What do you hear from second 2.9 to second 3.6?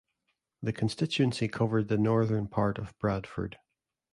Bradford.